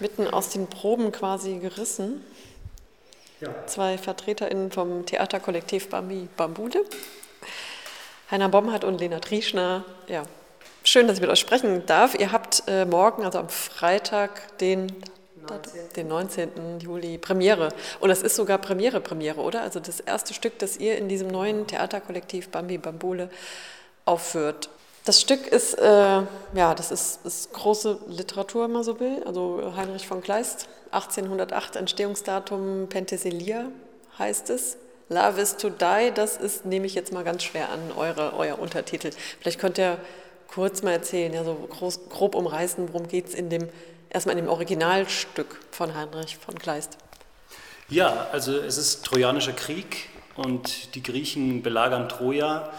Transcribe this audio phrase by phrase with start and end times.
[0.00, 2.24] mitten aus den Proben quasi gerissen.
[3.40, 3.48] Ja.
[3.66, 6.84] Zwei VertreterInnen vom Theaterkollektiv Bambi Bambule.
[8.30, 9.84] Heiner Bomhardt und Lena Trieschner.
[10.06, 10.22] Ja,
[10.82, 12.14] schön, dass ich mit euch sprechen darf.
[12.14, 14.86] Ihr habt äh, morgen, also am Freitag, den
[15.48, 15.80] 19.
[15.96, 16.80] den 19.
[16.80, 17.68] Juli Premiere.
[18.00, 19.62] Und das ist sogar Premiere, Premiere, oder?
[19.62, 23.30] Also das erste Stück, das ihr in diesem neuen Theaterkollektiv Bambi Bambule
[24.04, 24.70] aufführt.
[25.04, 26.22] Das Stück ist, äh,
[26.54, 29.22] ja, das ist, ist, große Literatur, wenn man so will.
[29.26, 33.66] Also Heinrich von Kleist, 1808 Entstehungsdatum Penthesilea
[34.18, 34.78] heißt es.
[35.10, 38.58] Love is to die, das ist, nehme ich jetzt mal ganz schwer an, eure, euer
[38.58, 39.10] Untertitel.
[39.40, 39.98] Vielleicht könnt ihr
[40.48, 43.68] kurz mal erzählen, ja, so groß, grob umreißen, worum geht es in dem,
[44.08, 46.96] erstmal in dem Originalstück von Heinrich von Kleist.
[47.90, 52.72] Ja, also es ist Trojanischer Krieg und die Griechen belagern Troja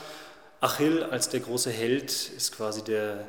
[0.65, 3.27] Achill als der große Held ist quasi der,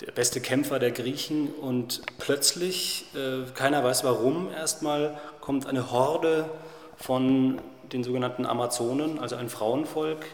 [0.00, 6.50] der beste Kämpfer der Griechen und plötzlich, äh, keiner weiß warum, erstmal kommt eine Horde
[6.96, 7.60] von
[7.92, 10.24] den sogenannten Amazonen, also ein Frauenvolk,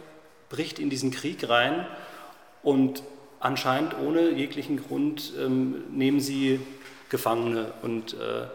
[0.49, 1.87] bricht in diesen Krieg rein
[2.63, 3.03] und
[3.39, 6.61] anscheinend ohne jeglichen Grund ähm, nehmen sie
[7.11, 8.47] Gefangene und äh,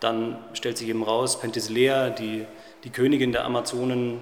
[0.00, 2.44] dann stellt sich eben raus, Penthesilea, die,
[2.82, 4.20] die Königin der Amazonen,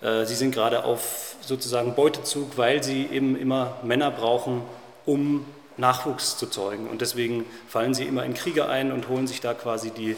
[0.00, 4.62] sie sind gerade auf sozusagen Beutezug, weil sie eben immer Männer brauchen,
[5.06, 5.44] um
[5.78, 6.88] Nachwuchs zu zeugen.
[6.88, 10.16] Und deswegen fallen sie immer in Kriege ein und holen sich da quasi die,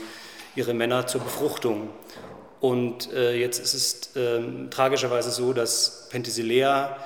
[0.56, 1.90] ihre Männer zur Befruchtung.
[2.60, 6.96] Und äh, jetzt ist es äh, tragischerweise so, dass Penthesilea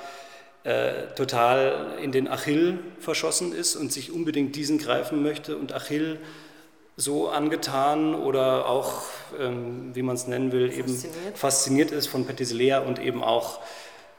[0.63, 5.57] äh, total in den Achill verschossen ist und sich unbedingt diesen greifen möchte.
[5.57, 6.19] Und Achill
[6.97, 9.03] so angetan oder auch,
[9.39, 10.95] ähm, wie man es nennen will, eben
[11.33, 13.59] fasziniert ist von Penthesilea und eben auch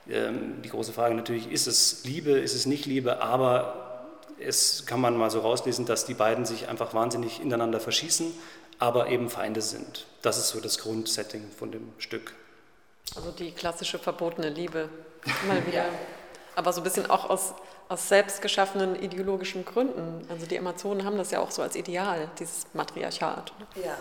[0.09, 4.07] ähm, die große Frage natürlich, ist es Liebe, ist es nicht Liebe, aber
[4.39, 8.33] es kann man mal so rauslesen, dass die beiden sich einfach wahnsinnig ineinander verschießen,
[8.79, 10.07] aber eben Feinde sind.
[10.21, 12.35] Das ist so das Grundsetting von dem Stück.
[13.15, 14.91] Also die klassische verbotene Liebe,
[15.49, 15.77] mal wieder.
[15.77, 15.89] ja.
[16.57, 17.55] Aber so ein bisschen auch aus
[17.89, 20.27] aus selbstgeschaffenen ideologischen Gründen.
[20.29, 23.53] Also die Amazonen haben das ja auch so als Ideal, dieses Matriarchat.
[23.77, 23.97] Ja.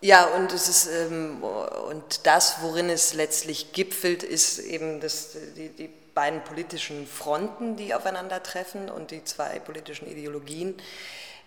[0.00, 5.70] Ja, und es ist ähm, und das, worin es letztlich gipfelt, ist eben das, die,
[5.70, 10.74] die beiden politischen Fronten, die aufeinandertreffen und die zwei politischen Ideologien.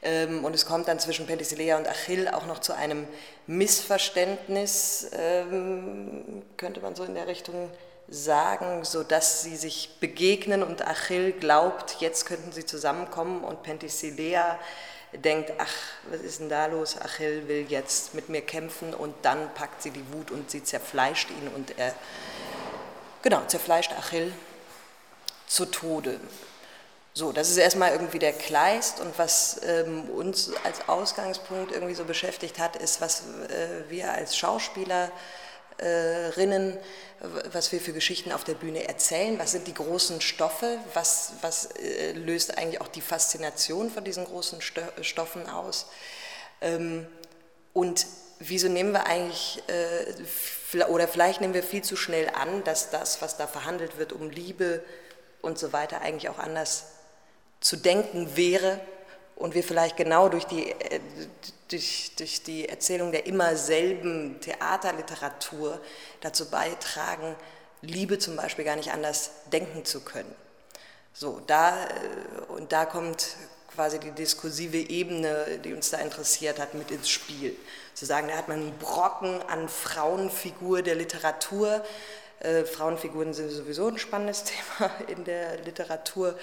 [0.02, 3.08] Ähm, und es kommt dann zwischen Penthesilea und Achill auch noch zu einem
[3.46, 7.70] Missverständnis, ähm, könnte man so in der Richtung
[8.10, 14.58] sagen, sodass sie sich begegnen und Achill glaubt, jetzt könnten sie zusammenkommen und Penthesilea
[15.14, 15.74] denkt, ach,
[16.10, 17.00] was ist denn da los?
[17.00, 21.30] Achill will jetzt mit mir kämpfen und dann packt sie die Wut und sie zerfleischt
[21.30, 21.94] ihn und er,
[23.22, 24.32] genau, zerfleischt Achill
[25.48, 26.20] zu Tode.
[27.14, 32.04] So, das ist erstmal irgendwie der Kleist und was ähm, uns als Ausgangspunkt irgendwie so
[32.04, 35.12] beschäftigt hat, ist, was äh, wir als Schauspieler
[35.86, 36.78] Rinnen,
[37.52, 41.68] was wir für Geschichten auf der Bühne erzählen, was sind die großen Stoffe, was, was
[41.78, 44.60] äh, löst eigentlich auch die Faszination von diesen großen
[45.02, 45.88] Stoffen aus?
[46.62, 47.08] Ähm,
[47.74, 48.06] und
[48.40, 53.22] wieso nehmen wir eigentlich, äh, oder vielleicht nehmen wir viel zu schnell an, dass das,
[53.22, 54.84] was da verhandelt wird um Liebe
[55.42, 56.86] und so weiter, eigentlich auch anders
[57.60, 58.80] zu denken wäre
[59.38, 61.00] und wir vielleicht genau durch die, äh,
[61.70, 65.80] durch, durch die Erzählung der immer selben Theaterliteratur
[66.22, 67.36] dazu beitragen,
[67.82, 70.34] Liebe zum Beispiel gar nicht anders denken zu können.
[71.14, 73.28] So, da, äh, und da kommt
[73.74, 77.56] quasi die diskursive Ebene, die uns da interessiert hat, mit ins Spiel.
[77.94, 81.84] Zu sagen, da hat man einen Brocken an Frauenfigur der Literatur.
[82.40, 84.44] Äh, Frauenfiguren sind sowieso ein spannendes
[84.78, 86.36] Thema in der Literatur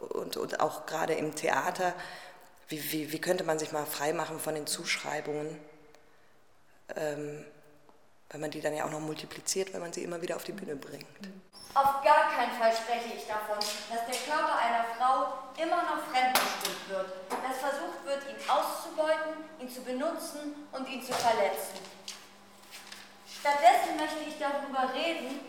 [0.00, 1.94] und, und auch gerade im Theater.
[2.68, 5.58] Wie, wie, wie könnte man sich mal freimachen von den Zuschreibungen,
[6.96, 7.44] ähm,
[8.30, 10.52] weil man die dann ja auch noch multipliziert, wenn man sie immer wieder auf die
[10.52, 11.06] Bühne bringt?
[11.74, 16.88] Auf gar keinen Fall spreche ich davon, dass der Körper einer Frau immer noch fremdbestimmt
[16.88, 21.78] wird, dass versucht wird, ihn auszubeuten, ihn zu benutzen und ihn zu verletzen.
[23.40, 25.40] Stattdessen möchte ich darüber reden,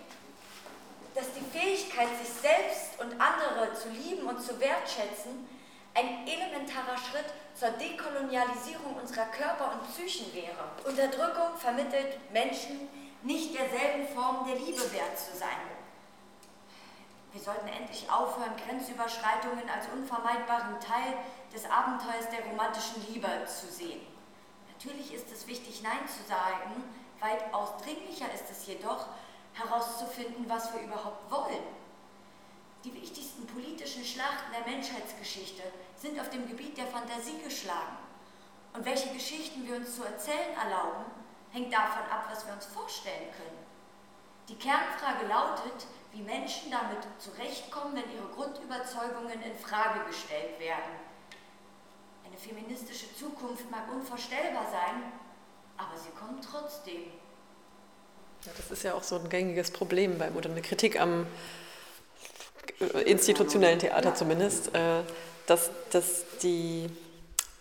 [1.16, 5.48] dass die Fähigkeit, sich selbst und andere zu lieben und zu wertschätzen,
[5.96, 7.26] ein elementarer Schritt
[7.56, 10.70] zur Dekolonialisierung unserer Körper und Psychen wäre.
[10.86, 12.88] Unterdrückung vermittelt Menschen
[13.24, 15.60] nicht derselben Form der Liebe wert zu sein.
[17.32, 21.14] Wir sollten endlich aufhören, Grenzüberschreitungen als unvermeidbaren Teil
[21.54, 24.02] des Abenteuers der romantischen Liebe zu sehen.
[24.74, 26.84] Natürlich ist es wichtig, Nein zu sagen,
[27.20, 29.08] weitaus dringlicher ist es jedoch,
[29.60, 31.64] herauszufinden, was wir überhaupt wollen.
[32.84, 35.64] Die wichtigsten politischen Schlachten der Menschheitsgeschichte
[35.98, 37.98] sind auf dem Gebiet der Fantasie geschlagen.
[38.74, 41.06] Und welche Geschichten wir uns zu erzählen erlauben,
[41.52, 43.66] hängt davon ab, was wir uns vorstellen können.
[44.48, 50.96] Die Kernfrage lautet, wie Menschen damit zurechtkommen, wenn ihre Grundüberzeugungen in Frage gestellt werden.
[52.26, 55.12] Eine feministische Zukunft mag unvorstellbar sein,
[55.78, 57.12] aber sie kommt trotzdem.
[58.46, 61.28] Ja, das ist ja auch so ein gängiges Problem beim, oder eine Kritik am
[63.06, 65.02] institutionellen Theater zumindest, äh,
[65.48, 66.90] dass, dass die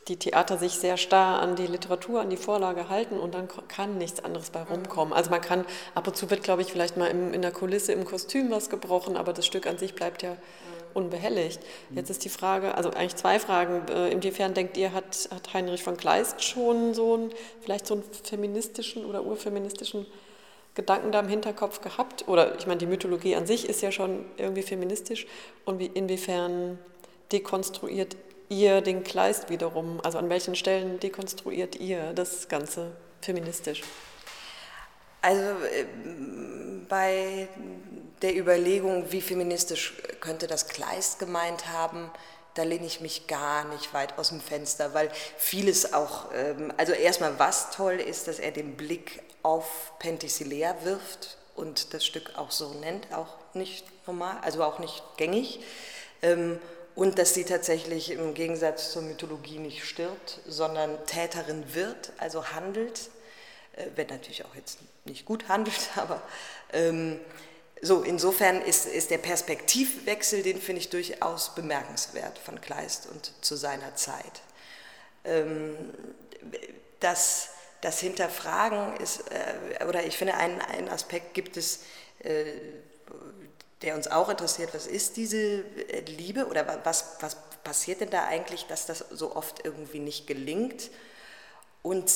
[0.09, 3.99] die Theater sich sehr starr an die Literatur, an die Vorlage halten und dann kann
[3.99, 5.13] nichts anderes bei rumkommen.
[5.13, 5.65] Also man kann,
[5.95, 8.71] ab und zu wird, glaube ich, vielleicht mal im, in der Kulisse im Kostüm was
[8.71, 10.37] gebrochen, aber das Stück an sich bleibt ja
[10.95, 11.61] unbehelligt.
[11.91, 13.87] Jetzt ist die Frage, also eigentlich zwei Fragen.
[13.89, 18.05] Äh, inwiefern denkt ihr, hat, hat Heinrich von Kleist schon so einen, vielleicht so einen
[18.25, 20.07] feministischen oder urfeministischen
[20.79, 22.29] Gedanken da im Hinterkopf gehabt?
[22.29, 25.27] Oder ich meine, die Mythologie an sich ist ja schon irgendwie feministisch.
[25.65, 26.79] Und wie, inwiefern
[27.33, 28.17] dekonstruiert
[28.49, 30.01] ihr den Kleist wiederum?
[30.05, 33.83] Also an welchen Stellen dekonstruiert ihr das Ganze feministisch?
[35.21, 35.85] Also äh,
[36.89, 37.49] bei
[38.23, 42.09] der Überlegung, wie feministisch könnte das Kleist gemeint haben,
[42.55, 46.93] da lehne ich mich gar nicht weit aus dem Fenster, weil vieles auch, ähm, also
[46.93, 52.51] erstmal was toll ist, dass er den Blick auf Penthesilea wirft und das Stück auch
[52.51, 55.61] so nennt, auch nicht normal, also auch nicht gängig.
[56.23, 56.61] Ähm,
[56.95, 63.11] und dass sie tatsächlich im Gegensatz zur Mythologie nicht stirbt, sondern Täterin wird, also handelt,
[63.77, 66.21] äh, wenn natürlich auch jetzt nicht gut handelt, aber
[66.73, 67.21] ähm,
[67.81, 73.55] so, insofern ist, ist der Perspektivwechsel, den finde ich durchaus bemerkenswert von Kleist und zu
[73.55, 74.43] seiner Zeit.
[75.25, 75.77] Ähm,
[76.99, 81.81] das, das Hinterfragen ist, äh, oder ich finde, einen, einen Aspekt gibt es,
[82.21, 82.45] äh,
[83.83, 88.25] der uns auch interessiert, was ist diese äh, Liebe oder was, was passiert denn da
[88.25, 90.91] eigentlich, dass das so oft irgendwie nicht gelingt?
[91.83, 92.13] Und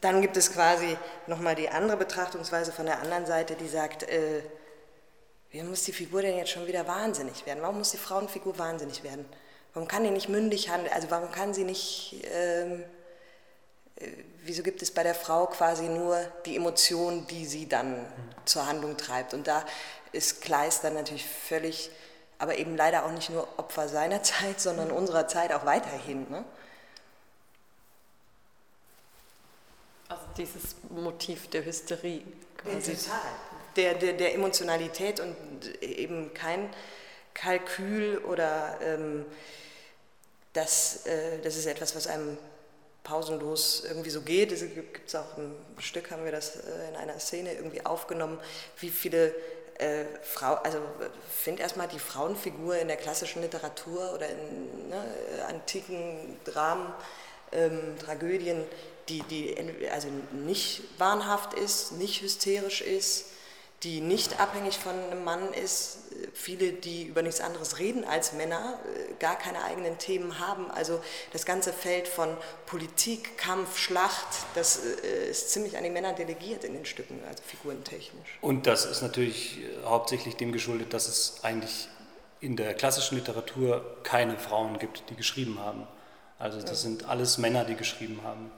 [0.00, 4.42] dann gibt es quasi nochmal die andere Betrachtungsweise von der anderen Seite, die sagt, äh,
[5.50, 7.62] wie muss die Figur denn jetzt schon wieder wahnsinnig werden?
[7.62, 9.26] Warum muss die Frauenfigur wahnsinnig werden?
[9.74, 10.92] Warum kann die nicht mündig handeln?
[10.92, 12.84] Also warum kann sie nicht, ähm, äh,
[14.44, 18.06] wieso gibt es bei der Frau quasi nur die Emotion, die sie dann
[18.44, 19.34] zur Handlung treibt?
[19.34, 19.64] Und da
[20.12, 21.90] ist Kleist dann natürlich völlig,
[22.38, 26.28] aber eben leider auch nicht nur Opfer seiner Zeit, sondern unserer Zeit auch weiterhin.
[26.30, 26.44] Ne?
[30.08, 32.22] Also dieses Motiv der Hysterie
[32.58, 32.94] quasi.
[32.96, 33.20] Total.
[33.76, 36.68] Der, der, der Emotionalität und eben kein
[37.32, 39.24] Kalkül oder ähm,
[40.52, 42.36] das, äh, das ist etwas, was einem
[43.04, 44.52] pausenlos irgendwie so geht.
[44.52, 48.38] Es gibt es auch im Stück, haben wir das äh, in einer Szene irgendwie aufgenommen,
[48.78, 49.34] wie viele
[49.78, 50.78] äh, Frau, also
[51.28, 55.04] finde erstmal die Frauenfigur in der klassischen Literatur oder in ne,
[55.48, 56.92] antiken Dramen,
[57.50, 58.64] ähm, Tragödien,
[59.08, 59.56] die, die
[59.90, 63.26] also nicht wahnhaft ist, nicht hysterisch ist,
[63.82, 65.98] die nicht abhängig von einem Mann ist,
[66.32, 70.70] viele, die über nichts anderes reden als Männer, äh, gar keine eigenen Themen haben.
[70.70, 71.00] Also
[71.32, 72.36] das ganze Feld von
[72.66, 77.42] Politik, Kampf, Schlacht, das äh, ist ziemlich an die Männer delegiert in den Stücken, also
[77.44, 78.38] figurentechnisch.
[78.40, 81.88] Und das ist natürlich äh, hauptsächlich dem geschuldet, dass es eigentlich
[82.40, 85.86] in der klassischen Literatur keine Frauen gibt, die geschrieben haben.
[86.38, 88.50] Also das sind alles Männer, die geschrieben haben.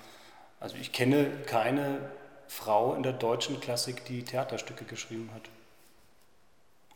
[0.59, 2.11] Also ich kenne keine
[2.49, 5.43] Frau in der deutschen Klassik, die Theaterstücke geschrieben hat.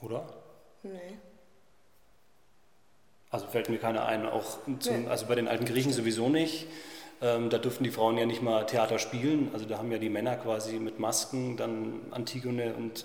[0.00, 0.26] Oder?
[0.83, 1.19] Nee.
[3.31, 5.09] Also fällt mir keine ein, auch zum, nee.
[5.09, 6.67] also bei den alten Griechen sowieso nicht.
[7.21, 9.50] Ähm, da durften die Frauen ja nicht mal Theater spielen.
[9.52, 13.05] Also da haben ja die Männer quasi mit Masken dann Antigone und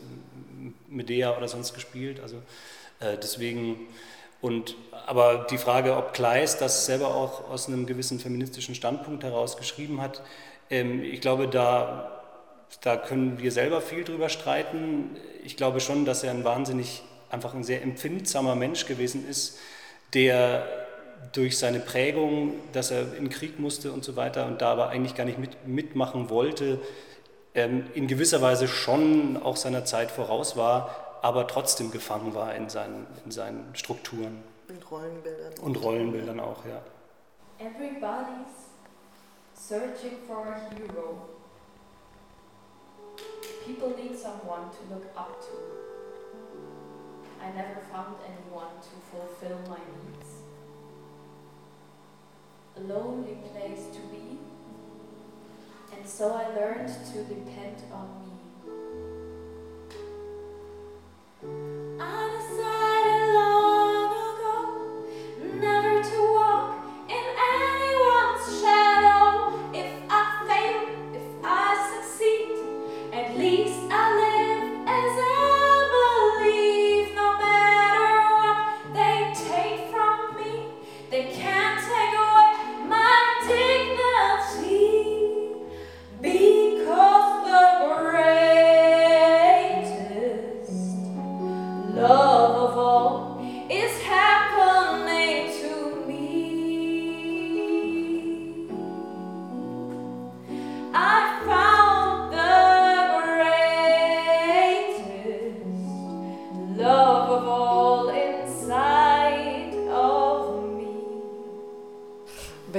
[0.87, 2.19] Medea oder sonst gespielt.
[2.19, 2.37] Also
[2.99, 3.87] äh, deswegen
[4.39, 4.75] und
[5.07, 10.01] aber die Frage, ob Kleist das selber auch aus einem gewissen feministischen Standpunkt heraus geschrieben
[10.01, 10.21] hat,
[10.69, 12.22] ähm, ich glaube, da
[12.81, 15.17] da können wir selber viel drüber streiten.
[15.43, 19.59] Ich glaube schon, dass er ein wahnsinnig, einfach ein sehr empfindsamer Mensch gewesen ist,
[20.13, 20.65] der
[21.31, 24.89] durch seine Prägung, dass er in den Krieg musste und so weiter und da aber
[24.89, 26.79] eigentlich gar nicht mit, mitmachen wollte,
[27.55, 32.69] ähm, in gewisser Weise schon auch seiner Zeit voraus war, aber trotzdem gefangen war in
[32.69, 34.43] seinen, in seinen Strukturen.
[34.67, 35.53] Und Rollenbildern.
[35.61, 36.81] Und Rollenbildern auch, ja.
[37.59, 38.73] Everybody's
[39.53, 41.32] searching for a hero.
[43.65, 45.53] People need someone to look up to.
[47.41, 50.29] I never found anyone to fulfill my needs.
[52.75, 54.37] A lonely place to be,
[55.95, 58.22] and so I learned to depend on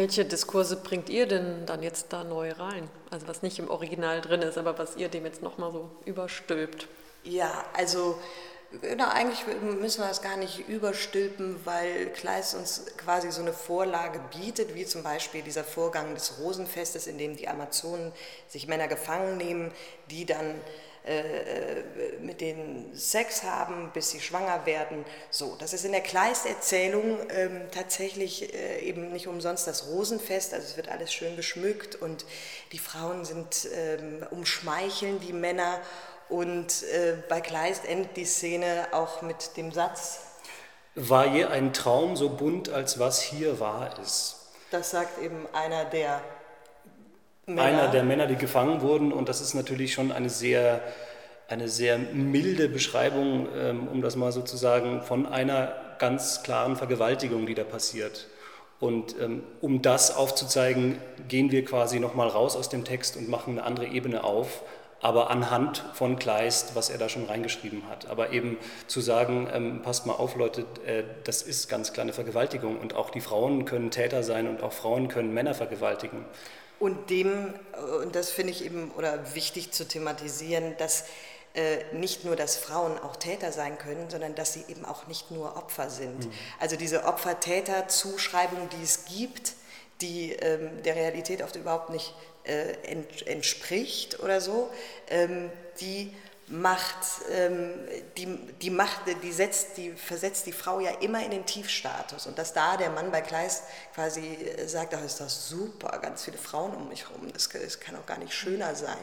[0.04, 2.90] Welche Diskurse bringt ihr denn dann jetzt da neu rein?
[3.11, 6.88] Also was nicht im Original drin ist, aber was ihr dem jetzt nochmal so überstülpt?
[7.23, 8.18] Ja, also
[8.99, 14.20] na, eigentlich müssen wir das gar nicht überstülpen, weil Kleist uns quasi so eine Vorlage
[14.38, 18.12] bietet, wie zum Beispiel dieser Vorgang des Rosenfestes, in dem die Amazonen
[18.46, 19.73] sich Männer gefangen nehmen,
[20.11, 20.61] die dann
[21.06, 21.82] äh,
[22.20, 25.04] mit denen Sex haben, bis sie schwanger werden.
[25.28, 30.54] So, das ist in der Kleist-Erzählung ähm, tatsächlich äh, eben nicht umsonst das Rosenfest.
[30.54, 32.25] Also es wird alles schön geschmückt und
[32.73, 35.78] die Frauen sind ähm, umschmeicheln die Männer.
[36.30, 40.20] Und äh, bei Kleist endet die Szene auch mit dem Satz.
[40.94, 44.37] War je ein Traum so bunt, als was hier wahr ist?
[44.70, 46.23] Das sagt eben einer der
[47.46, 47.62] Männer.
[47.62, 49.12] einer der Männer, die gefangen wurden.
[49.12, 50.80] Und das ist natürlich schon eine sehr,
[51.48, 56.76] eine sehr milde Beschreibung, ähm, um das mal so zu sagen, von einer ganz klaren
[56.76, 58.28] Vergewaltigung, die da passiert.
[58.80, 60.98] Und ähm, um das aufzuzeigen,
[61.28, 64.62] gehen wir quasi nochmal raus aus dem Text und machen eine andere Ebene auf,
[65.00, 68.08] aber anhand von Kleist, was er da schon reingeschrieben hat.
[68.08, 72.78] Aber eben zu sagen, ähm, passt mal auf, Leute, äh, das ist ganz kleine Vergewaltigung
[72.78, 76.24] und auch die Frauen können Täter sein und auch Frauen können Männer vergewaltigen.
[76.78, 81.04] Und dem, äh, und das finde ich eben oder wichtig zu thematisieren, dass
[81.54, 85.31] äh, nicht nur, dass Frauen auch Täter sein können, sondern dass sie eben auch nicht
[85.31, 86.26] nur Opfer sind.
[86.26, 86.33] Mhm.
[86.59, 89.52] Also diese Opfer-Täter-Zuschreibung, die es gibt,
[90.00, 92.12] die ähm, der Realität oft überhaupt nicht
[92.43, 94.69] äh, ent, entspricht oder so,
[95.09, 95.50] ähm,
[95.81, 96.12] die
[96.48, 96.96] macht,
[97.32, 97.72] ähm,
[98.16, 98.26] die,
[98.60, 102.26] die, macht die, setzt, die versetzt die Frau ja immer in den Tiefstatus.
[102.26, 106.36] Und dass da der Mann bei Kleist quasi sagt, ach ist das super, ganz viele
[106.36, 108.96] Frauen um mich herum, das, das kann auch gar nicht schöner sein.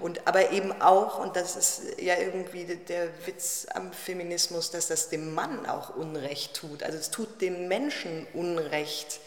[0.00, 5.10] Und aber eben auch, und das ist ja irgendwie der Witz am Feminismus, dass das
[5.10, 6.82] dem Mann auch Unrecht tut.
[6.82, 9.20] Also es tut dem Menschen Unrecht.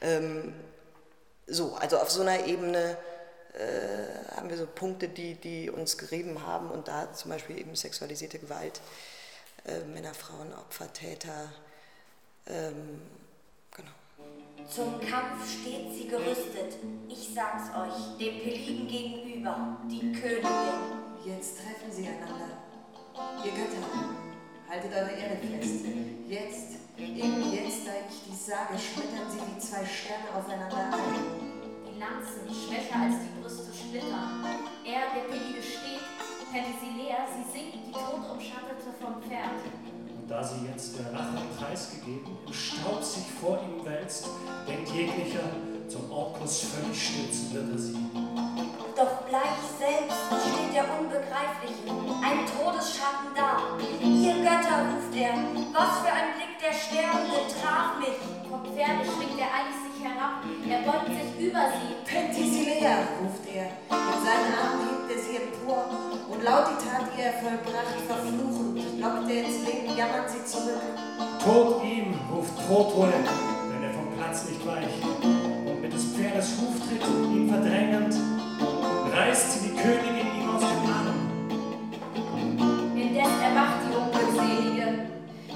[0.00, 0.52] Ähm,
[1.46, 2.96] so, also auf so einer Ebene
[3.58, 7.74] äh, haben wir so Punkte, die, die uns gerieben haben und da zum Beispiel eben
[7.74, 8.80] sexualisierte Gewalt,
[9.66, 11.52] äh, Männer, Frauen, Opfer, Täter,
[12.46, 13.02] ähm,
[13.74, 13.90] genau.
[14.68, 16.76] Zum Kampf steht sie gerüstet,
[17.08, 20.98] ich sag's euch, dem Peligen gegenüber, die Königin.
[21.24, 22.58] Jetzt treffen sie einander,
[23.44, 23.86] ihr Götter,
[24.68, 25.84] haltet eure Erde fest.
[26.28, 31.47] Jetzt, eben jetzt, da ich dies sage, schmettern sie wie zwei Sterne aufeinander ein.
[31.98, 34.46] Lanzen, schwächer als die Brüste splittern.
[34.86, 36.06] Er, der Pelide steht,
[36.46, 39.66] Penthesilea, sie sinkt, die Todumschattete vom Pferd.
[39.66, 44.28] Und da sie jetzt der Rache preisgegeben, im Staub sich vor ihm wälzt,
[44.66, 45.50] denkt jeglicher,
[45.88, 47.98] zum Orkus völlig stürzen wird er sie.
[48.94, 51.90] Doch bleich selbst steht der Unbegreifliche,
[52.22, 53.74] ein Todesschatten da.
[53.98, 55.34] Ihr Götter, ruft er,
[55.74, 58.18] was für ein Blick der Sterbende traf mich.
[58.48, 59.50] Vom Pferde schwingt er
[59.98, 61.94] eilig herab, er beugt sich über sie.
[62.04, 65.84] Penthesilea, ruft er, in seinen Armen hebt er sie empor,
[66.30, 70.82] und laut die Tat, die er vollbracht, verfluchend, lockt er ins Leben, jammert sie zurück.
[71.42, 73.12] Tod ihm, ruft Protoe,
[73.70, 77.02] wenn er vom Platz nicht weicht, und mit des Pferdes Huftritt
[77.32, 78.14] ihn verdrängend,
[79.12, 81.18] reißt sie die Königin ihm aus dem Arm.
[82.94, 84.86] Indes erwacht die Unglückselige,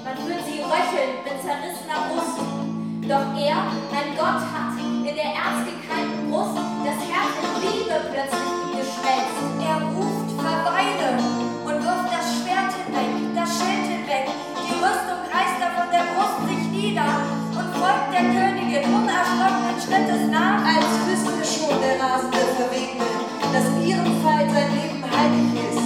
[0.03, 2.62] man fühlt sie röcheln mit zerrissener Brust,
[3.07, 6.55] doch er, ein Gott, hat in der erzgekeimten Brust
[6.87, 9.43] das Herz in Liebe plötzlich ihm geschwelzt.
[9.59, 11.19] Er ruft, verweile
[11.67, 14.25] und wirft das Schwert hinweg, das Schild hinweg.
[14.55, 17.11] Die Rüstung reißt er von der Brust sich nieder
[17.51, 20.63] und folgt der Königin unerschrockenen Schrittes nach.
[20.63, 23.11] Als wüsste schon der rasende Verwegene,
[23.51, 25.82] dass ihrem Fall sein Leben heilig ist.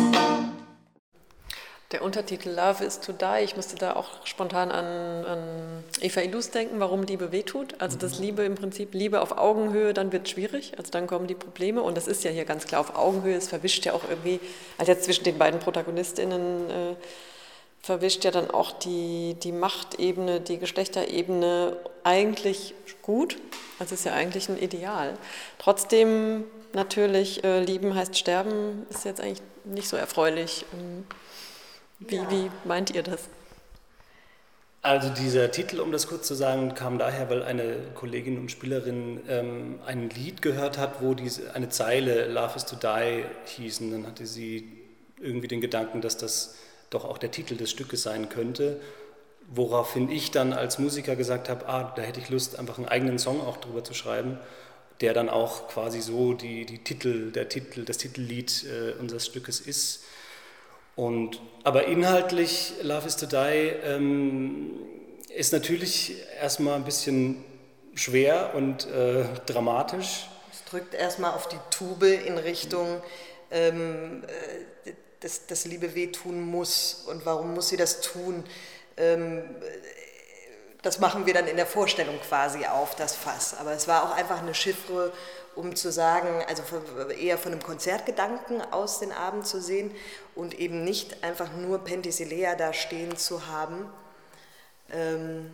[1.93, 6.49] Der Untertitel Love is to Die, ich musste da auch spontan an, an Eva Illus
[6.49, 7.75] denken, warum Liebe wehtut.
[7.79, 8.25] Also dass mhm.
[8.25, 11.81] Liebe im Prinzip, Liebe auf Augenhöhe, dann wird es schwierig, also dann kommen die Probleme
[11.81, 14.41] und das ist ja hier ganz klar auf Augenhöhe, es verwischt ja auch irgendwie,
[14.77, 16.95] also jetzt zwischen den beiden ProtagonistInnen äh,
[17.81, 23.37] verwischt ja dann auch die, die Machtebene, die Geschlechterebene eigentlich gut,
[23.79, 25.13] also ist ja eigentlich ein Ideal.
[25.57, 30.65] Trotzdem natürlich, äh, lieben heißt sterben, ist jetzt eigentlich nicht so erfreulich.
[30.73, 31.05] Ähm,
[31.99, 32.29] wie, ja.
[32.31, 33.29] wie meint ihr das?
[34.81, 39.19] Also dieser Titel, um das kurz zu sagen, kam daher, weil eine Kollegin und Spielerin
[39.27, 43.81] ähm, ein Lied gehört hat, wo diese, eine Zeile Love is to Die hieß.
[43.81, 44.71] Und dann hatte sie
[45.19, 46.55] irgendwie den Gedanken, dass das
[46.89, 48.79] doch auch der Titel des Stückes sein könnte.
[49.49, 53.17] Woraufhin ich dann als Musiker gesagt habe, ah, da hätte ich Lust, einfach einen eigenen
[53.19, 54.37] Song auch drüber zu schreiben,
[55.01, 59.59] der dann auch quasi so die, die Titel, der Titel, das Titellied äh, unseres Stückes
[59.59, 60.03] ist.
[60.97, 64.71] Und, aber inhaltlich, Love is to Die ähm,
[65.29, 67.43] ist natürlich erstmal ein bisschen
[67.93, 70.27] schwer und äh, dramatisch.
[70.51, 73.01] Es drückt erstmal auf die Tube in Richtung,
[73.51, 74.23] ähm,
[74.85, 77.05] äh, dass, dass Liebe wehtun muss.
[77.07, 78.43] Und warum muss sie das tun?
[78.97, 79.43] Ähm,
[80.81, 83.55] das machen wir dann in der Vorstellung quasi auf, das Fass.
[83.59, 85.13] Aber es war auch einfach eine Chiffre,
[85.57, 86.63] um zu sagen, also
[87.19, 89.91] eher von einem Konzertgedanken aus den Abend zu sehen
[90.35, 93.89] und eben nicht einfach nur Penthesilea da stehen zu haben.
[94.91, 95.53] Ähm,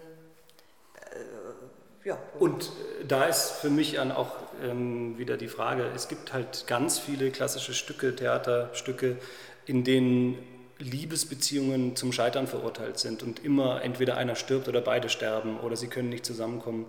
[1.12, 2.18] äh, ja.
[2.38, 4.32] Und äh, da ist für mich an auch
[4.62, 9.18] ähm, wieder die Frage, es gibt halt ganz viele klassische Stücke, Theaterstücke,
[9.66, 10.38] in denen
[10.80, 15.88] Liebesbeziehungen zum Scheitern verurteilt sind und immer entweder einer stirbt oder beide sterben oder sie
[15.88, 16.86] können nicht zusammenkommen.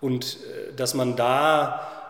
[0.00, 2.07] Und äh, dass man da,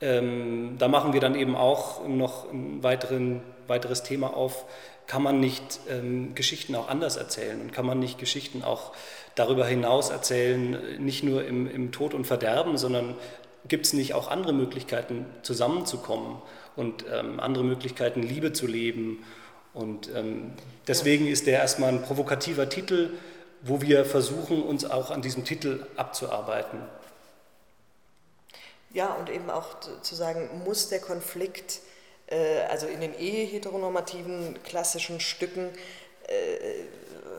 [0.00, 4.64] ähm, da machen wir dann eben auch noch ein weiteren, weiteres Thema auf,
[5.06, 7.60] kann man nicht ähm, Geschichten auch anders erzählen?
[7.60, 8.92] Und kann man nicht Geschichten auch
[9.34, 13.14] darüber hinaus erzählen, nicht nur im, im Tod und Verderben, sondern
[13.68, 16.42] gibt es nicht auch andere Möglichkeiten zusammenzukommen
[16.74, 19.24] und ähm, andere Möglichkeiten Liebe zu leben?
[19.74, 20.52] Und ähm,
[20.88, 23.10] deswegen ist der erstmal ein provokativer Titel,
[23.62, 26.78] wo wir versuchen, uns auch an diesem Titel abzuarbeiten.
[28.96, 31.80] Ja, und eben auch zu sagen, muss der Konflikt,
[32.28, 35.68] äh, also in den eheheteronormativen klassischen Stücken,
[36.26, 36.86] äh,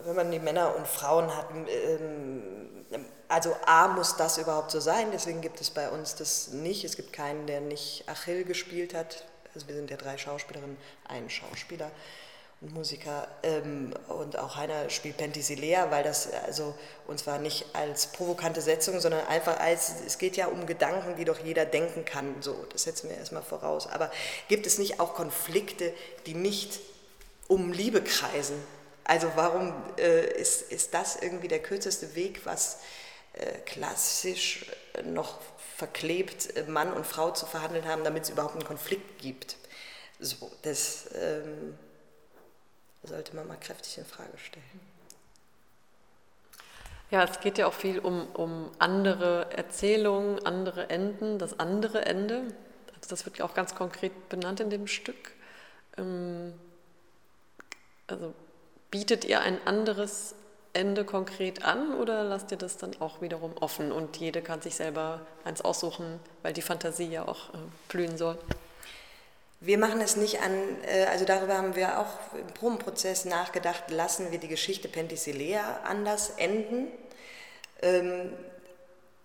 [0.05, 5.07] wenn man die Männer und Frauen hat, äh, also A muss das überhaupt so sein,
[5.11, 6.83] deswegen gibt es bei uns das nicht.
[6.83, 9.25] Es gibt keinen, der nicht Achill gespielt hat.
[9.55, 11.89] Also wir sind ja drei Schauspielerinnen, ein Schauspieler
[12.61, 16.73] Musiker ähm, und auch Heiner spielt Penthesilea, weil das also
[17.05, 21.25] und zwar nicht als provokante Setzung, sondern einfach als es geht ja um Gedanken, die
[21.25, 22.41] doch jeder denken kann.
[22.41, 23.85] So, das setzen wir erstmal voraus.
[23.85, 24.11] Aber
[24.47, 25.93] gibt es nicht auch Konflikte,
[26.25, 26.79] die nicht
[27.47, 28.57] um Liebe kreisen?
[29.03, 32.79] Also warum äh, ist, ist das irgendwie der kürzeste Weg, was
[33.33, 34.65] äh, klassisch
[35.05, 35.39] noch
[35.77, 39.57] verklebt äh, Mann und Frau zu verhandeln haben, damit es überhaupt einen Konflikt gibt?
[40.19, 41.77] So, das ähm,
[43.07, 44.63] sollte man mal kräftig in Frage stellen.
[47.09, 52.43] Ja, es geht ja auch viel um, um andere Erzählungen, andere Enden, das andere Ende.
[52.95, 55.31] Also das wird ja auch ganz konkret benannt in dem Stück.
[55.97, 56.53] Ähm,
[58.07, 58.33] also
[58.91, 60.35] bietet ihr ein anderes
[60.73, 64.75] Ende konkret an oder lasst ihr das dann auch wiederum offen und jede kann sich
[64.75, 68.37] selber eins aussuchen, weil die Fantasie ja auch äh, blühen soll?
[69.59, 74.31] Wir machen es nicht an, äh, also darüber haben wir auch im Probenprozess nachgedacht, lassen
[74.31, 76.91] wir die Geschichte Penthesilea anders enden.
[77.81, 78.33] Ähm,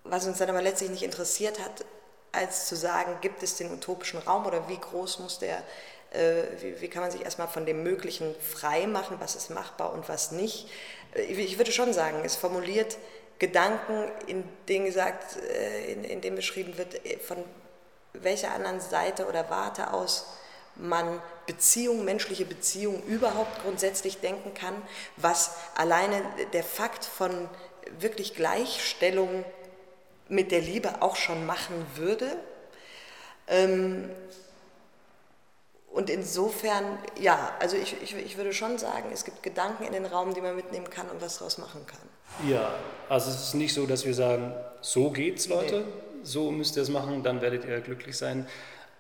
[0.05, 1.85] was uns dann aber letztlich nicht interessiert hat,
[2.33, 5.63] als zu sagen, gibt es den utopischen Raum oder wie groß muss der,
[6.13, 6.45] äh,
[6.79, 10.33] wie, kann man sich erstmal von dem Möglichen frei machen, was ist machbar und was
[10.33, 10.67] nicht.
[11.15, 12.97] Äh, ich würde schon sagen, es formuliert
[13.39, 15.37] Gedanken, in denen gesagt,
[15.89, 17.39] in, in dem beschrieben wird, von
[18.13, 20.27] welcher anderen Seite oder Warte aus
[20.77, 24.75] man Beziehung, menschliche Beziehung überhaupt grundsätzlich denken kann,
[25.17, 26.23] was alleine
[26.53, 27.49] der Fakt von
[27.99, 29.45] wirklich Gleichstellung
[30.29, 32.37] mit der Liebe auch schon machen würde.
[33.49, 34.09] Ähm,
[35.91, 40.07] und insofern, ja, also ich, ich, ich würde schon sagen, es gibt Gedanken in den
[40.07, 42.49] Raum, die man mitnehmen kann und was daraus machen kann.
[42.49, 42.73] Ja,
[43.11, 45.81] also es ist nicht so, dass wir sagen, so geht's, Leute.
[45.81, 48.47] Nee so müsst ihr es machen, dann werdet ihr glücklich sein.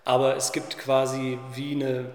[0.05, 2.07] Aber es gibt quasi wie eine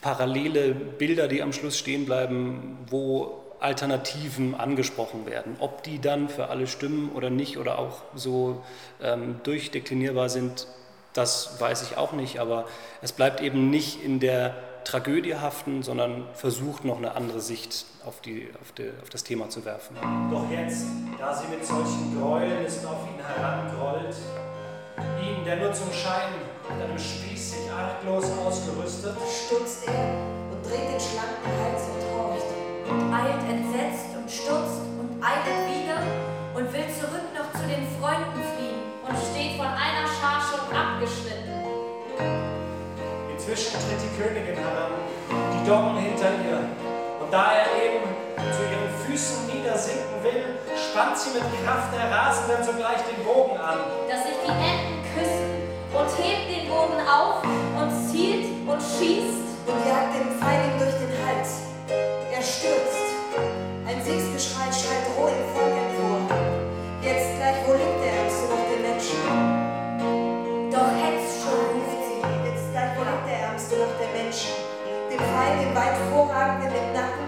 [0.00, 5.56] parallele Bilder, die am Schluss stehen bleiben, wo Alternativen angesprochen werden.
[5.60, 8.64] Ob die dann für alle stimmen oder nicht oder auch so
[9.00, 10.66] ähm, durchdeklinierbar sind,
[11.12, 12.40] das weiß ich auch nicht.
[12.40, 12.66] Aber
[13.02, 18.20] es bleibt eben nicht in der Tragödie haften, sondern versucht noch eine andere Sicht auf,
[18.20, 19.96] die, auf, die, auf das Thema zu werfen.
[20.30, 20.86] Doch jetzt,
[21.18, 24.16] da sie mit solchen Gräuelnissen auf ihn herangrollt,
[25.20, 26.32] ihn, der nur zum Schein
[26.68, 30.16] mit einem Spieß sich arglos ausgerüstet, stutzt er
[30.50, 32.46] und dreht den schlanken Hals und horcht.
[32.90, 36.02] Und eilt entsetzt und stutzt und eilt wieder
[36.54, 38.71] und will zurück noch zu den Freunden fliehen
[44.16, 44.92] Königin heran,
[45.30, 46.60] die Doggen hinter ihr.
[47.20, 48.04] Und da er eben
[48.36, 53.78] zu ihren Füßen niedersinken will, spannt sie mit Kraft der Rasenden sogleich den Bogen an.
[54.08, 55.52] Dass sich die Enden küssen
[55.96, 59.40] und hebt den Bogen auf und zielt und schießt.
[59.64, 61.70] Und jagt den Pfeil ihm durch den Hals.
[61.88, 63.14] Er stürzt.
[63.86, 65.81] Ein Siegsgeschrei schreit roh im Volk
[75.32, 77.24] Teil, den weit vorragenden im Nacken,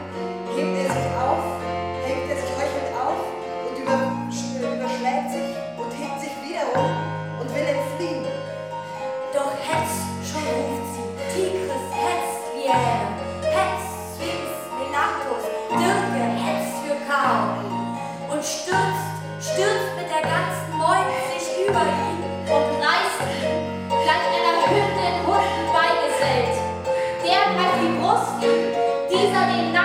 [0.53, 1.45] hebt er sich auf,
[2.05, 3.21] hebt er sich heuchelnd auf
[3.65, 3.97] und über,
[4.61, 6.93] überschlägt sich und hebt sich wieder wiederum
[7.41, 8.29] und will entfliehen.
[9.33, 13.09] Doch Hetz, schon ruft sie, Tigris, Hetz, Viera,
[13.41, 17.65] Hetz, Sphinx, Melatos, Dirke, Hetz für Kaori
[18.29, 22.04] und stürzt, stürzt mit der ganzen Meute sich über ihn.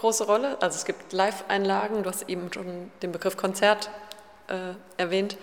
[0.00, 0.60] große Rolle.
[0.60, 3.90] Also es gibt Live-Einlagen, du hast eben schon den Begriff Konzert
[4.48, 5.36] äh, erwähnt.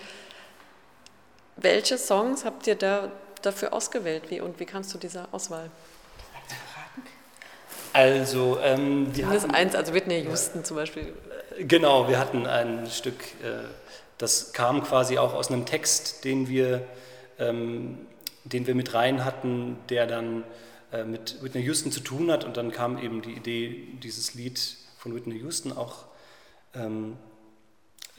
[1.56, 3.10] Welche Songs habt ihr da
[3.42, 5.70] dafür ausgewählt wie, und wie kannst du dieser Auswahl?
[7.92, 11.12] Also, ähm, wir hatten, eins, also Whitney Houston zum Beispiel.
[11.58, 13.64] Genau, wir hatten ein Stück, äh,
[14.18, 16.84] das kam quasi auch aus einem Text, den wir,
[17.38, 18.06] ähm,
[18.44, 20.44] den wir mit rein hatten, der dann äh,
[21.06, 22.44] mit Whitney Houston zu tun hat.
[22.44, 24.60] Und dann kam eben die Idee, dieses Lied
[24.96, 26.06] von Whitney Houston auch
[26.74, 27.16] ähm,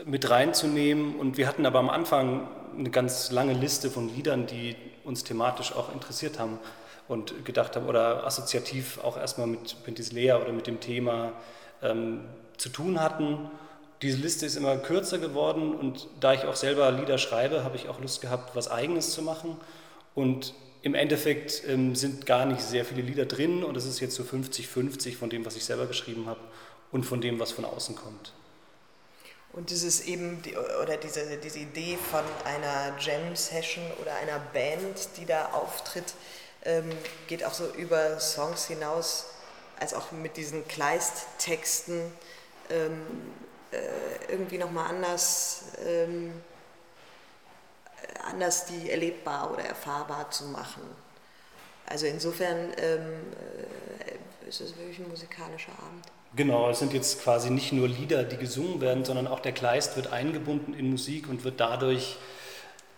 [0.06, 1.16] mit reinzunehmen.
[1.16, 5.74] Und wir hatten aber am Anfang eine ganz lange Liste von Liedern, die uns thematisch
[5.74, 6.60] auch interessiert haben
[7.08, 11.34] und gedacht haben oder assoziativ auch erstmal mit Pentis Lea oder mit dem Thema
[11.82, 12.26] ähm,
[12.58, 13.50] zu tun hatten.
[14.02, 17.90] Diese Liste ist immer kürzer geworden und da ich auch selber Lieder schreibe, habe ich
[17.90, 19.58] auch Lust gehabt, was Eigenes zu machen.
[20.16, 24.16] Und im Endeffekt ähm, sind gar nicht sehr viele Lieder drin und es ist jetzt
[24.16, 26.40] so 50-50 von dem, was ich selber geschrieben habe
[26.92, 28.34] und von dem, was von außen kommt.
[29.52, 30.42] Und dieses eben,
[30.82, 36.14] oder diese, diese Idee von einer Jam-Session oder einer Band, die da auftritt,
[36.64, 36.90] ähm,
[37.28, 39.26] geht auch so über Songs hinaus,
[39.80, 42.12] als auch mit diesen Kleist-Texten
[42.70, 43.02] ähm,
[43.72, 46.34] äh, irgendwie nochmal anders ähm,
[48.30, 50.84] anders die erlebbar oder erfahrbar zu machen.
[51.86, 53.34] Also insofern ähm,
[54.06, 56.06] äh, ist es wirklich ein musikalischer Abend.
[56.36, 59.96] Genau, es sind jetzt quasi nicht nur Lieder, die gesungen werden, sondern auch der Kleist
[59.96, 62.18] wird eingebunden in Musik und wird dadurch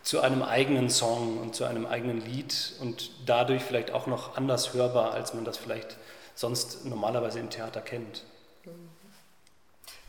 [0.03, 4.73] zu einem eigenen Song und zu einem eigenen Lied und dadurch vielleicht auch noch anders
[4.73, 5.97] hörbar, als man das vielleicht
[6.35, 8.23] sonst normalerweise im Theater kennt.
[8.65, 9.00] Mhm.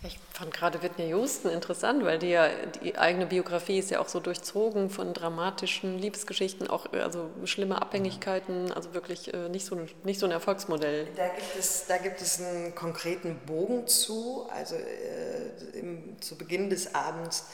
[0.05, 2.49] Ich fand gerade Whitney Houston interessant, weil die ja
[2.83, 8.73] die eigene Biografie ist ja auch so durchzogen von dramatischen Liebesgeschichten, auch also schlimme Abhängigkeiten,
[8.73, 11.07] also wirklich äh, nicht so, nicht so ein Erfolgsmodell.
[11.15, 14.49] Da gibt es, da gibt es einen konkreten Bogen zu.
[14.51, 17.47] Also äh, im, zu Beginn des Abends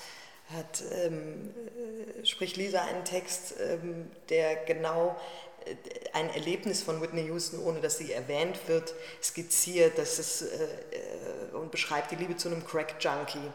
[0.54, 1.50] hat, ähm,
[2.22, 5.16] äh, spricht Lisa einen Text, ähm, der genau
[6.12, 11.57] ein Erlebnis von Whitney Houston, ohne dass sie erwähnt wird, skizziert das ist, äh, äh,
[11.57, 13.50] und beschreibt die Liebe zu einem Crack-Junkie.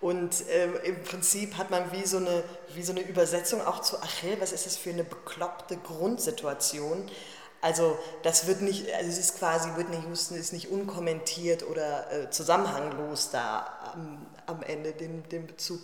[0.00, 4.00] Und äh, im Prinzip hat man wie so, eine, wie so eine Übersetzung auch zu
[4.00, 7.10] Achille, was ist das für eine bekloppte Grundsituation?
[7.60, 12.30] Also das wird nicht, also es ist quasi, Whitney Houston ist nicht unkommentiert oder äh,
[12.30, 15.82] zusammenhanglos da am, am Ende, den, den Bezug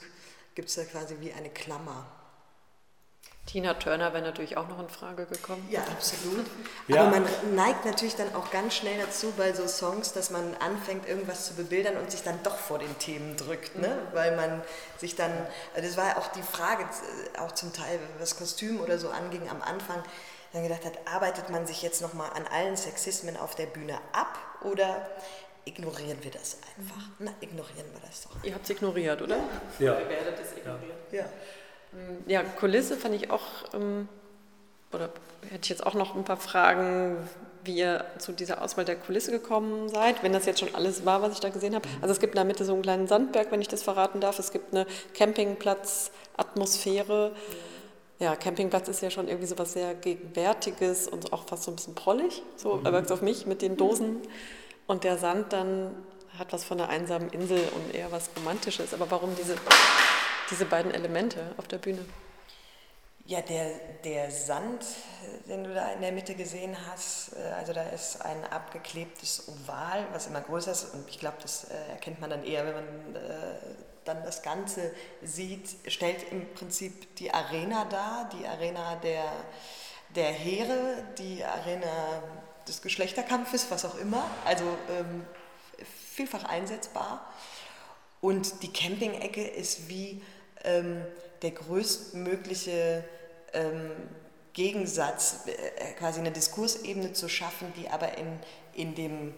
[0.55, 2.07] gibt es da quasi wie eine Klammer.
[3.47, 5.67] Tina Turner wäre natürlich auch noch in Frage gekommen.
[5.71, 6.47] Ja, absolut.
[6.89, 7.03] Ja.
[7.03, 11.07] Aber man neigt natürlich dann auch ganz schnell dazu bei so Songs, dass man anfängt,
[11.07, 13.77] irgendwas zu bebildern und sich dann doch vor den Themen drückt.
[13.77, 13.89] Ne?
[13.89, 14.15] Mhm.
[14.15, 14.63] Weil man
[14.97, 15.31] sich dann,
[15.75, 16.89] also das war ja auch die Frage,
[17.39, 20.03] auch zum Teil, was Kostüm oder so anging am Anfang,
[20.53, 24.39] dann gedacht hat, arbeitet man sich jetzt nochmal an allen Sexismen auf der Bühne ab
[24.63, 25.07] oder
[25.67, 27.03] ignorieren wir das einfach?
[27.19, 28.43] Na, ignorieren wir das doch.
[28.43, 29.37] Ihr habt es ignoriert, oder?
[29.79, 29.99] Ja.
[29.99, 30.97] Ihr werdet es ignorieren.
[31.13, 31.21] ja.
[31.21, 31.29] ja.
[32.27, 33.43] Ja, Kulisse fand ich auch,
[33.75, 34.09] ähm,
[34.93, 35.11] oder
[35.51, 37.17] hätte ich jetzt auch noch ein paar Fragen,
[37.65, 41.23] wie ihr zu dieser Auswahl der Kulisse gekommen seid, wenn das jetzt schon alles war,
[41.23, 41.89] was ich da gesehen habe.
[42.01, 44.39] Also es gibt in der Mitte so einen kleinen Sandberg, wenn ich das verraten darf.
[44.39, 47.33] Es gibt eine Campingplatz-Atmosphäre.
[48.19, 51.77] Ja, Campingplatz ist ja schon irgendwie so was sehr Gegenwärtiges und auch fast so ein
[51.77, 52.85] bisschen prollig, so mhm.
[52.85, 54.19] wirkt auf mich mit den Dosen.
[54.87, 55.91] Und der Sand dann
[56.39, 58.93] hat was von einer einsamen Insel und eher was Romantisches.
[58.93, 59.55] Aber warum diese,
[60.51, 62.05] diese beiden Elemente auf der Bühne?
[63.27, 64.85] Ja, der, der Sand,
[65.49, 70.07] den du da in der Mitte gesehen hast, äh, also da ist ein abgeklebtes Oval,
[70.13, 73.17] was immer größer ist und ich glaube, das äh, erkennt man dann eher, wenn man
[73.17, 73.57] äh,
[74.05, 79.25] dann das Ganze sieht, stellt im Prinzip die Arena dar, die Arena der,
[80.15, 82.23] der Heere, die Arena
[82.69, 85.25] des Geschlechterkampfes, was auch immer, also ähm,
[86.13, 87.33] vielfach einsetzbar.
[88.21, 90.23] Und die Camping-Ecke ist wie
[90.65, 91.03] ähm,
[91.43, 93.05] der größtmögliche
[93.53, 93.91] ähm,
[94.55, 98.39] Gegensatz, äh, quasi eine Diskursebene zu schaffen, die aber in,
[98.73, 99.35] in, dem,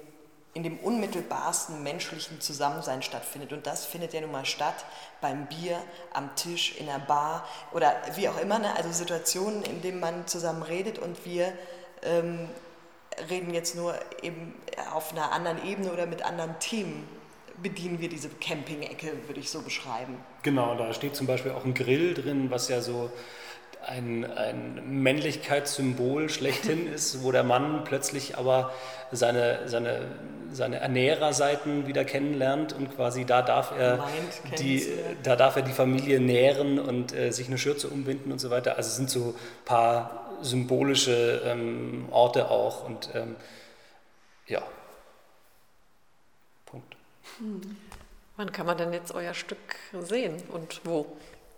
[0.53, 3.53] in dem unmittelbarsten menschlichen Zusammensein stattfindet.
[3.53, 4.85] Und das findet ja nun mal statt
[5.21, 8.59] beim Bier, am Tisch, in der Bar oder wie auch immer.
[8.59, 8.77] Ne?
[8.77, 11.53] Also Situationen, in denen man zusammen redet und wir
[12.03, 12.51] ähm,
[13.31, 14.55] reden jetzt nur eben
[14.93, 17.09] auf einer anderen Ebene oder mit anderen Themen
[17.63, 20.17] bedienen wir diese Camping-Ecke, würde ich so beschreiben.
[20.43, 23.11] Genau, da steht zum Beispiel auch ein Grill drin, was ja so
[23.87, 28.73] ein, ein Männlichkeitssymbol schlechthin ist, wo der Mann plötzlich aber
[29.13, 30.03] seine, seine,
[30.51, 34.07] seine Ernährerseiten wieder kennenlernt und quasi da darf er,
[34.59, 34.87] die,
[35.23, 38.77] da darf er die Familie nähren und äh, sich eine Schürze umbinden und so weiter.
[38.77, 43.37] Also es sind so ein paar symbolische ähm, Orte auch und ähm,
[44.47, 44.63] ja.
[47.39, 47.77] Hm.
[48.37, 51.07] Wann kann man denn jetzt euer Stück sehen und wo?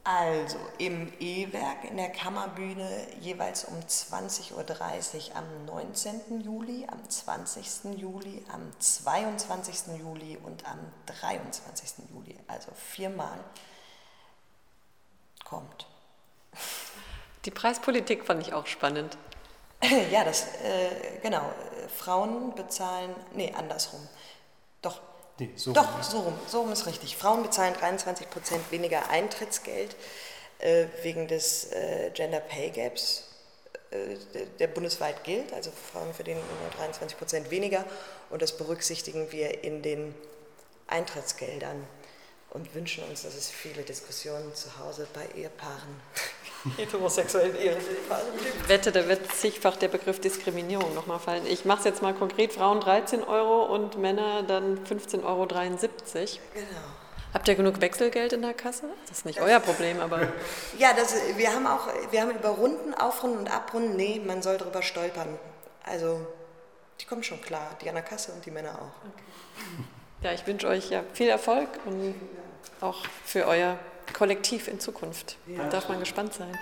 [0.05, 6.41] Also im E-Werk in der Kammerbühne jeweils um 20.30 Uhr am 19.
[6.41, 7.99] Juli, am 20.
[7.99, 9.99] Juli, am 22.
[9.99, 12.07] Juli und am 23.
[12.11, 12.39] Juli.
[12.47, 13.39] Also viermal
[15.45, 15.87] kommt.
[17.45, 19.19] Die Preispolitik fand ich auch spannend.
[20.11, 21.53] Ja, das, äh, genau.
[21.95, 24.01] Frauen bezahlen, nee, andersrum.
[24.83, 25.01] Doch,
[25.39, 26.03] Nee, so Doch, rum.
[26.03, 26.35] so rum.
[26.47, 27.17] So rum ist richtig.
[27.17, 29.95] Frauen bezahlen 23 Prozent weniger Eintrittsgeld
[30.59, 33.29] äh, wegen des äh, Gender Pay Gaps,
[33.91, 35.53] äh, der, der, bundesweit gilt.
[35.53, 37.85] Also Frauen verdienen nur 23 Prozent weniger
[38.31, 40.15] und das berücksichtigen wir in den
[40.89, 41.87] Eintrittsgeldern
[42.51, 46.01] und wünschen uns, dass es viele Diskussionen zu Hause bei Ehepaaren
[46.77, 47.77] heterosexuellen Ehe.
[47.77, 51.47] Ich wette, da wird zigfach der Begriff Diskriminierung nochmal fallen.
[51.47, 55.47] Ich mache es jetzt mal konkret, Frauen 13 Euro und Männer dann 15,73 Euro.
[55.47, 56.67] Genau.
[57.35, 58.85] Habt ihr genug Wechselgeld in der Kasse?
[59.07, 60.21] Das ist nicht das euer Problem, aber...
[60.79, 64.57] Ja, das, wir haben auch, wir haben über Runden, Aufrunden und Abrunden, nee, man soll
[64.57, 65.39] darüber stolpern.
[65.85, 66.27] Also,
[67.01, 69.07] die kommen schon klar, die an der Kasse und die Männer auch.
[69.07, 69.85] Okay.
[70.23, 72.15] Ja, ich wünsche euch ja viel Erfolg und
[72.81, 73.79] auch für euer
[74.13, 75.37] Kollektiv in Zukunft.
[75.57, 76.57] Da darf man gespannt sein.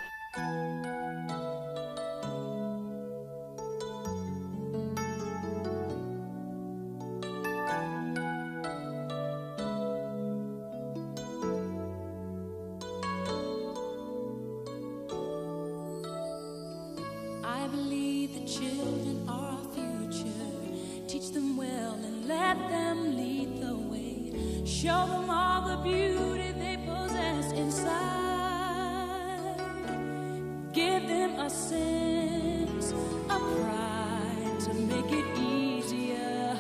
[34.67, 36.59] To make it easier.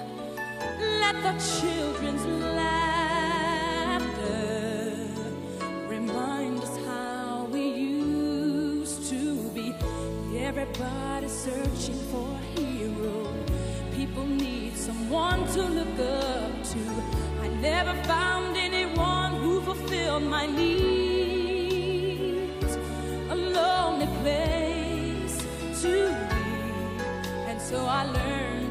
[1.01, 2.87] Let the children's laughter
[5.88, 9.75] remind us how we used to be.
[10.38, 13.27] Everybody searching for a hero.
[13.92, 16.79] People need someone to look up to
[17.42, 21.57] I never found anyone who fulfilled my needs.
[23.31, 24.65] A lonely place
[27.68, 28.65] so I learned